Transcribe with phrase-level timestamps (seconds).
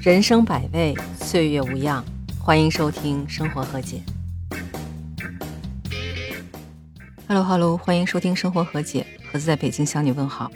[0.00, 2.04] 人生百味，岁月无恙。
[2.38, 4.00] 欢迎收听《生活和解》。
[7.26, 10.52] Hello Hello，欢迎收听《生活和解》，盒子在北京向你问好。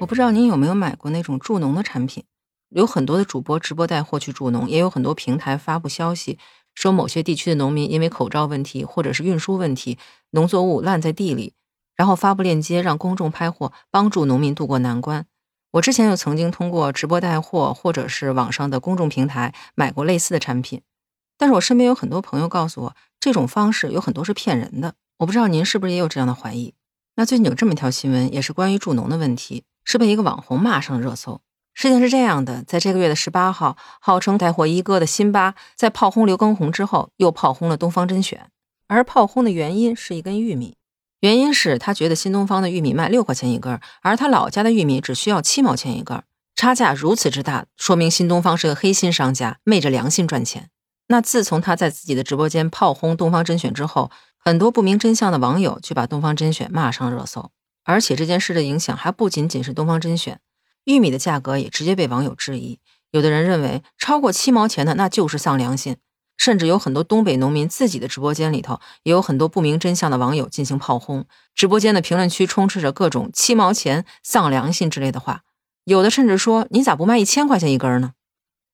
[0.00, 2.24] 我不知道您有没有买过那种助农的产品？
[2.70, 6.38] 有很多的主播直播带货去助农，也有很多平台发布消息
[6.74, 9.96] 说某些地区的农民因为口罩问题或者是运输问题，
[10.30, 11.54] 农作物烂在地里，
[11.94, 15.26] 然后发布链接让公众拍货，帮助农民渡过难关。
[15.72, 20.82] 我之前又曾经通过直播带货或者是网上的公众平台买过类似的产品，
[21.38, 24.94] 但是我身边有很多朋友告诉我，这种方式有很多是骗人的。
[25.16, 26.74] 我不知道您是不是也有这样的怀疑？
[27.16, 31.40] 那最近有这么一条新闻，也是关于助农的问题，是被一个网红骂上了热搜。
[31.72, 38.50] 事情是这样的，在这个月的十八号，号称带货一哥的辛巴在炮轰刘畊宏之后，又炮轰了东方甄选，
[38.88, 40.76] 而炮轰的原因是一根玉米。
[41.22, 46.20] 原因是他觉得新东方的玉米卖六块钱一根，而他老家的玉米只需要七毛钱一根，
[46.56, 50.68] 差价如此之大，说明新东方是个黑心商家，昧着良心赚钱。
[51.06, 57.52] 那自从他在自己的直播间炮轰东方甄选之后，很多不明真相的网友就把东方甄选骂上热搜，
[57.84, 60.40] 而且这件事的影响还不仅仅是东方甄选，
[60.86, 62.80] 玉米的价格也直接被网友质疑。
[63.12, 65.98] 有的人认为超过七毛钱的那就是丧良心。
[66.44, 71.24] 甚至有很多东北农民自己的直播间里头，也有很多不明真相的网友进行炮轰。
[71.54, 75.42] 直播间的评论区充斥着各种“七毛钱丧良心”之类的话，
[75.84, 78.14] 有的甚至说：“你咋不卖一千块钱一根呢？”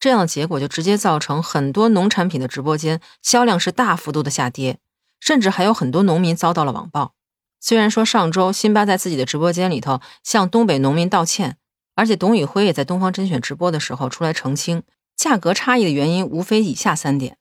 [0.00, 4.78] 这样的结果就直接造成很多农产品的直播间销量是大幅度的下跌，
[5.20, 7.12] 甚至还有很多农民遭到了网暴。
[7.60, 11.58] 虽然说上周辛巴在自己的直播间里头向东北农民道歉，
[11.94, 17.36] 而且董宇辉也在东方甄选直播的时候出来澄清，价格差异的原因无非以下三点。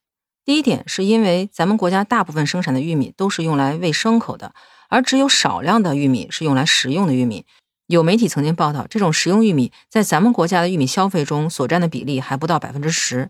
[0.47, 4.53] 第一点是因为咱们国家大部分生产的玉米都是用来喂牲口的，
[4.87, 7.45] 而只有少量的玉米是用来食用的玉米。
[7.87, 13.29] 有媒体曾经报道，这种食用玉米在咱们国家的玉米消费中所占的比例还不到百分之十。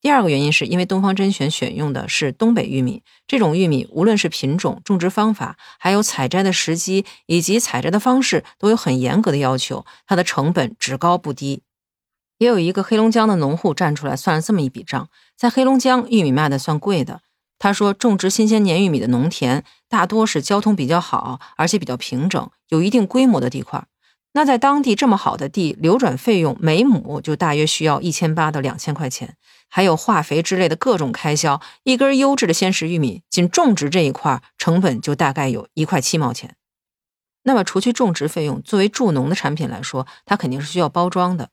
[0.00, 11.60] 第二个原因是因为东方甄选选用的是东北玉米，这种玉米无论是品种、种植方法，还有采摘的时机以及采摘的方式都有很严格的要求，它的成本只高不低。
[12.38, 17.20] 也有一个黑龙江的农户站出来算了这么一笔账，在黑龙江玉米卖的算贵的。
[17.58, 23.86] 他说，种植新鲜年玉米的农田大多是交通比较好，而且比较平整，有一定规模的地块。
[24.32, 29.36] 那在当地这么好的地，流转费用每亩就大约需要一千八到两千块钱，
[29.70, 31.58] 还有化肥之类的各种开销。
[31.84, 36.56] 一根优质的鲜食玉米，仅种植这一块成本就大概有一块七毛钱。
[37.44, 41.48] 那么，除去种植费用，作为助农的产品来说，它肯定是需要包装的。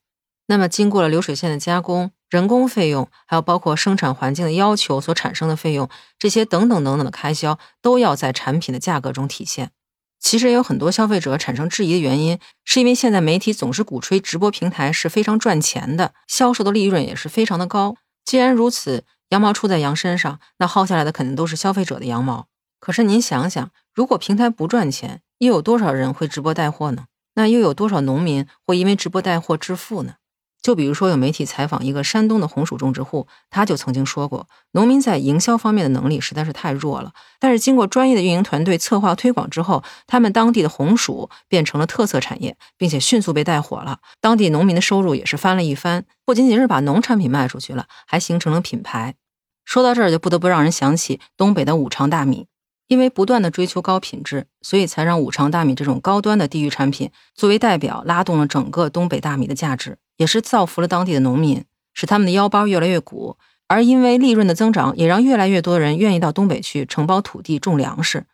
[0.47, 9.69] 那么，经过了流水线的加工，人工费用，还有包括生产环境的要求所产生的费用，这些等等等等的开销，都要在产品的价格中体现。
[10.19, 17.97] 其实也有很多消费者产生质疑的原因，是因为现在媒体总是鼓吹直播平台是非常赚钱的，销售的利润也是非常的高。
[18.25, 22.47] 既然如此，羊毛出在羊身上，那薅下来的肯定都是消费者的羊毛。
[22.79, 27.05] 可是您想想，如果平台不赚钱，又有多少人会直播带货呢？
[27.35, 30.15] 那又有多少农民会因为直播带货致富呢？
[30.63, 37.11] 就比如说，有媒体采访一个山东的红薯种植户，他就曾经说过，农民在营销方面的能力实在是太弱了。
[37.37, 43.99] 但是经过专业的运营团队策划推广之后，他们当地的红薯变成了特色产业，并且迅速被带火了。
[44.21, 49.15] 当地农民的收入也是翻了一番，不仅仅是把农产品卖出去了，还形成了品牌。
[49.65, 52.47] 说到这儿，就不得不让人想起东北的五常大米。
[52.87, 61.63] 因为不断的追求高品质，所以才让五常大米这种高端的地域产品作为代表，拉动了整个东北大米的价值，也是造福了当地的农民，
[61.93, 63.37] 使他们的腰包越来越鼓。
[63.67, 68.25] 而因为利润的增长，也让越来越多的人愿意到东北去承包土地种粮食。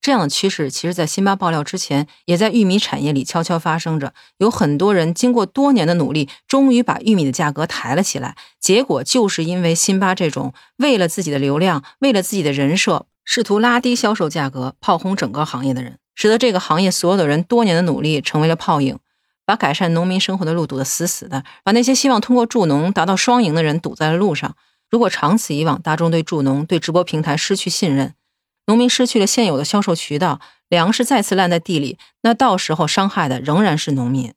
[0.00, 4.12] 这样的趋势，其实在辛巴爆料之前，也在玉米产业里悄悄发生着。
[4.38, 8.34] 有很多人经过多年的努力，终于把玉米的价格抬了起来。
[8.58, 13.06] 结果就是因为辛巴这种为了自己的流量，为了自己的人设。
[13.24, 18.98] 试图拉低销售价格、炮轰整个行业的人，使得这个行业所有的人多年的努力成为了泡影，
[19.44, 24.56] 把改善农民生活的路堵得死死的，把那些希望通过助农达到双赢的人堵在了路上。
[24.90, 28.14] 如果长此以往，大众对助农、对直播平台失去信任，
[28.66, 34.32] 农民失去了现有的销售渠道，粮食再次烂在地里，那到时候伤害的仍然是农民。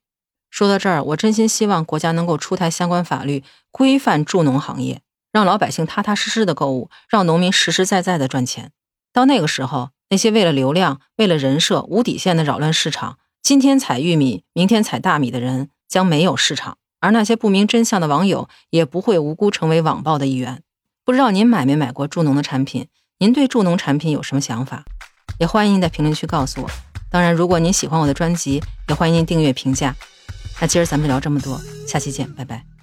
[0.50, 5.02] 说到这儿，我真心希望国家能够出台相关法律，规范助农行业。
[5.34, 8.72] 让老百姓踏踏实实的购物，让农民实实在在的赚钱。
[9.12, 20.64] 到那个时候，那些为了流量、为了人设、无底线的扰乱市场，今天采玉米，明天采大米的人将没有市场，而那些不明真相的网友也不会无辜成为网暴的一员。
[21.04, 22.88] 不知道您买没买过助农的产品？
[23.20, 24.84] 您对助农产品有什么想法？
[25.38, 26.70] 也欢迎您在评论区告诉我。
[27.12, 28.60] 当然，如果您喜欢我的专辑，
[28.90, 29.96] 也欢迎您订阅评价。
[30.60, 32.75] 那今儿咱们聊这么多，下期见，拜拜。